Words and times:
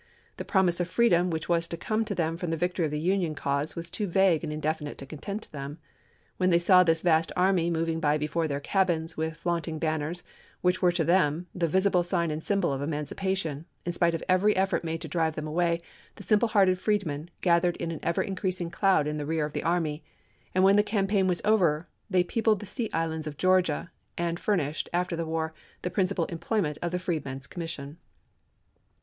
The 0.37 0.45
promise 0.45 0.79
of 0.79 0.87
freedom 0.87 1.29
which 1.29 1.47
was 1.47 1.67
to 1.67 1.77
come 1.77 2.03
to 2.05 2.15
them 2.15 2.35
from 2.35 2.49
the 2.49 2.57
victory 2.57 2.85
of 2.85 2.89
the 2.89 2.99
Union 2.99 3.35
cause 3.35 3.75
was 3.75 3.91
too 3.91 4.07
vague 4.07 4.43
and 4.43 4.51
indefinite 4.51 4.97
to 4.97 5.05
content 5.05 5.47
them. 5.51 5.77
When 6.37 6.49
they 6.49 6.57
saw 6.57 6.83
this 6.83 7.03
vast 7.03 7.31
army 7.35 7.69
moving 7.69 7.99
by 7.99 8.17
before 8.17 8.47
their 8.47 8.59
cabins, 8.59 9.15
with 9.15 9.37
flaunting 9.37 9.77
banners, 9.77 10.23
which 10.61 10.81
were 10.81 10.91
to 10.91 11.03
them 11.03 11.45
the 11.53 11.67
visible 11.67 12.01
sign 12.01 12.31
and 12.31 12.43
symbol 12.43 12.73
of 12.73 12.81
emancipation, 12.81 13.67
in 13.85 13.91
spite 13.91 14.15
of 14.15 14.23
every 14.27 14.55
effort 14.57 14.83
made 14.83 15.01
to 15.01 15.07
drive 15.07 15.35
them 15.35 15.45
away, 15.45 15.79
the 16.15 16.23
simple 16.23 16.47
hearted 16.47 16.79
freedmen 16.79 17.29
gathered 17.41 17.77
in 17.77 17.91
an 17.91 17.99
ever 18.01 18.23
increasing 18.23 18.71
cloud 18.71 19.05
in 19.05 19.19
rear 19.23 19.45
of 19.45 19.53
the 19.53 19.61
army; 19.61 20.03
and 20.55 20.63
when 20.63 20.77
the 20.77 20.81
campaign 20.81 21.27
was 21.27 21.43
over 21.45 21.87
486 22.09 22.09
ABRAHAM 22.09 22.09
LINCOLN 22.09 22.09
chap. 22.09 22.09
xx. 22.09 22.13
they 22.17 22.31
peopled 22.33 22.59
the 22.59 22.65
sea 22.65 22.89
islands 22.91 23.27
of 23.27 23.37
Georgia 23.37 23.91
and 24.17 24.39
fur 24.39 24.57
nished, 24.57 24.89
after 24.91 25.15
the 25.15 25.27
war, 25.27 25.53
the 25.83 25.91
principal 25.91 26.25
employment 26.25 26.79
of 26.81 26.89
the 26.91 26.97
Freedmen's 26.97 27.45
Commission. 27.45 27.99